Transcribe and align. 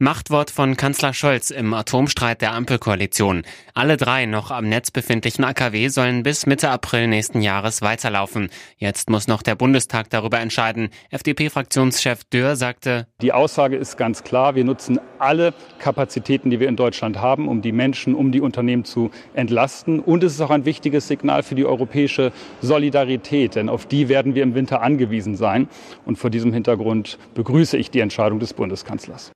Machtwort 0.00 0.52
von 0.52 0.76
Kanzler 0.76 1.12
Scholz 1.12 1.50
im 1.50 1.74
Atomstreit 1.74 2.40
der 2.40 2.52
Ampelkoalition. 2.52 3.42
Alle 3.74 3.96
drei 3.96 4.26
noch 4.26 4.52
am 4.52 4.68
Netz 4.68 4.92
befindlichen 4.92 5.44
AKW 5.44 5.88
sollen 5.88 6.22
bis 6.22 6.46
Mitte 6.46 6.70
April 6.70 7.08
nächsten 7.08 7.42
Jahres 7.42 7.82
weiterlaufen. 7.82 8.48
Jetzt 8.76 9.10
muss 9.10 9.26
noch 9.26 9.42
der 9.42 9.56
Bundestag 9.56 10.08
darüber 10.10 10.38
entscheiden. 10.38 10.90
FDP-Fraktionschef 11.10 12.22
Dürr 12.32 12.54
sagte, 12.54 13.08
Die 13.20 13.32
Aussage 13.32 13.74
ist 13.74 13.96
ganz 13.96 14.22
klar. 14.22 14.54
Wir 14.54 14.62
nutzen 14.62 15.00
alle 15.18 15.52
Kapazitäten, 15.80 16.50
die 16.50 16.60
wir 16.60 16.68
in 16.68 16.76
Deutschland 16.76 17.20
haben, 17.20 17.48
um 17.48 17.60
die 17.60 17.72
Menschen, 17.72 18.14
um 18.14 18.30
die 18.30 18.40
Unternehmen 18.40 18.84
zu 18.84 19.10
entlasten. 19.34 19.98
Und 19.98 20.22
es 20.22 20.34
ist 20.34 20.40
auch 20.40 20.50
ein 20.50 20.64
wichtiges 20.64 21.08
Signal 21.08 21.42
für 21.42 21.56
die 21.56 21.66
europäische 21.66 22.30
Solidarität, 22.60 23.56
denn 23.56 23.68
auf 23.68 23.84
die 23.84 24.08
werden 24.08 24.36
wir 24.36 24.44
im 24.44 24.54
Winter 24.54 24.80
angewiesen 24.80 25.34
sein. 25.34 25.68
Und 26.06 26.18
vor 26.18 26.30
diesem 26.30 26.52
Hintergrund 26.52 27.18
begrüße 27.34 27.76
ich 27.76 27.90
die 27.90 27.98
Entscheidung 27.98 28.38
des 28.38 28.54
Bundeskanzlers. 28.54 29.32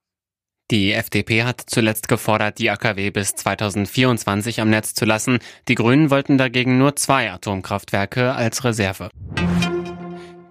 Die 0.72 0.92
FDP 0.94 1.44
hat 1.44 1.62
zuletzt 1.66 2.08
gefordert, 2.08 2.58
die 2.58 2.70
AKW 2.70 3.10
bis 3.10 3.34
2024 3.34 4.62
am 4.62 4.70
Netz 4.70 4.94
zu 4.94 5.04
lassen. 5.04 5.38
Die 5.68 5.74
Grünen 5.74 6.08
wollten 6.08 6.38
dagegen 6.38 6.78
nur 6.78 6.96
zwei 6.96 7.30
Atomkraftwerke 7.30 8.32
als 8.32 8.64
Reserve. 8.64 9.10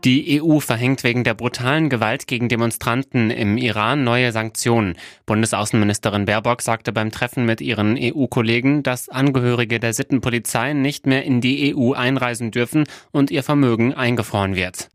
Die 0.04 0.40
EU 0.40 0.60
verhängt 0.60 1.04
wegen 1.04 1.24
der 1.24 1.34
brutalen 1.34 1.90
Gewalt 1.90 2.28
gegen 2.28 2.50
Demonstranten 2.50 3.32
im 3.32 3.58
Iran 3.58 4.04
neue 4.04 4.32
Sanktionen. 4.32 4.94
Bundesaußenministerin 5.26 6.26
Baerbock 6.26 6.62
sagte 6.62 6.92
beim 6.92 7.10
Treffen 7.10 7.48
mit 7.48 7.60
ihren 7.60 7.98
EU-Kollegen, 8.00 8.84
dass 8.84 9.10
Angehörige 9.10 9.80
der 9.80 9.94
Sittenpolizei 9.94 10.74
nicht 10.74 11.08
mehr 11.08 11.24
in 11.24 11.42
die 11.42 11.76
EU 11.76 11.94
einreisen 11.94 12.52
dürfen 12.52 12.84
und 13.12 13.32
ihr 13.32 13.42
Vermögen 13.42 13.96
eingefroren 13.96 14.56
wird. 14.56 14.92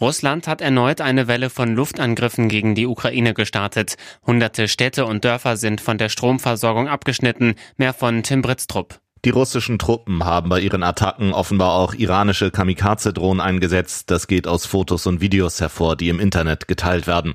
Russland 0.00 0.48
hat 0.48 0.60
erneut 0.60 1.00
eine 1.00 1.28
Welle 1.28 1.50
von 1.50 1.74
Luftangriffen 1.74 2.48
gegen 2.48 2.74
die 2.74 2.86
Ukraine 2.86 3.32
gestartet. 3.32 3.94
Hunderte 4.26 4.68
Städte 4.68 5.06
und 5.06 5.24
Dörfer 5.24 5.56
sind 5.56 5.80
von 5.80 5.98
der 5.98 6.08
Stromversorgung 6.08 6.88
abgeschnitten. 6.88 7.54
Mehr 7.76 7.94
von 7.94 8.22
Tim 8.22 8.42
Britztrup. 8.42 8.98
Die 9.24 9.30
russischen 9.30 9.78
Truppen 9.78 10.24
haben 10.24 10.50
bei 10.50 10.60
ihren 10.60 10.82
Attacken 10.82 11.32
offenbar 11.32 11.72
auch 11.72 11.94
iranische 11.94 12.50
Kamikaze-Drohnen 12.50 13.40
eingesetzt. 13.40 14.10
Das 14.10 14.26
geht 14.26 14.46
aus 14.46 14.66
Fotos 14.66 15.06
und 15.06 15.22
Videos 15.22 15.60
hervor, 15.60 15.96
die 15.96 16.10
im 16.10 16.20
Internet 16.20 16.68
geteilt 16.68 17.06
werden. 17.06 17.34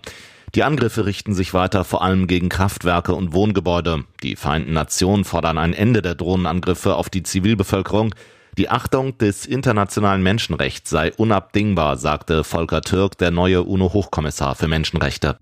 Die 0.54 0.64
Angriffe 0.64 1.06
richten 1.06 1.34
sich 1.34 1.54
weiter 1.54 1.84
vor 1.84 2.04
allem 2.04 2.28
gegen 2.28 2.50
Kraftwerke 2.50 3.14
und 3.14 3.34
Wohngebäude. 3.34 4.04
Die 4.22 4.36
Vereinten 4.36 4.74
Nationen 4.74 5.24
fordern 5.24 5.58
ein 5.58 5.74
Ende 5.74 6.02
der 6.02 6.16
Drohnenangriffe 6.16 6.96
auf 6.96 7.10
die 7.10 7.24
Zivilbevölkerung. 7.24 8.14
Die 8.60 8.70
Achtung 8.70 9.18
des 9.18 9.46
internationalen 9.46 10.22
Menschenrechts 10.22 10.90
sei 10.90 11.14
unabdingbar, 11.14 11.96
sagte 11.96 12.44
Volker 12.44 12.82
Türk, 12.82 13.18
der 13.18 13.32
neue 13.32 13.64
UNO-Hochkommissar 13.64 14.54
für 14.54 14.68
Menschenrechte. 14.68 15.38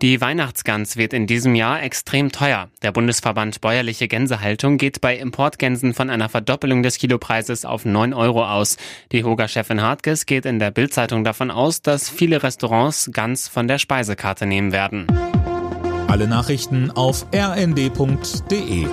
Die 0.00 0.18
Weihnachtsgans 0.22 0.96
wird 0.96 1.12
in 1.12 1.26
diesem 1.26 1.54
Jahr 1.54 1.82
extrem 1.82 2.32
teuer. 2.32 2.70
Der 2.82 2.90
Bundesverband 2.90 3.60
Bäuerliche 3.60 4.08
Gänsehaltung 4.08 4.78
geht 4.78 5.02
bei 5.02 5.14
Importgänsen 5.14 5.92
von 5.92 6.08
einer 6.08 6.30
Verdoppelung 6.30 6.82
des 6.82 6.96
Kilopreises 6.96 7.66
auf 7.66 7.84
9 7.84 8.14
Euro 8.14 8.46
aus. 8.46 8.78
Die 9.12 9.22
Hoga-Chefin 9.22 9.82
Hartges 9.82 10.24
geht 10.24 10.46
in 10.46 10.58
der 10.58 10.70
Bildzeitung 10.70 11.22
davon 11.22 11.50
aus, 11.50 11.82
dass 11.82 12.08
viele 12.08 12.42
Restaurants 12.42 13.10
Gans 13.12 13.46
von 13.46 13.68
der 13.68 13.76
Speisekarte 13.76 14.46
nehmen 14.46 14.72
werden. 14.72 15.06
Alle 16.08 16.28
Nachrichten 16.28 16.90
auf 16.90 17.26
rnd.de 17.34 18.86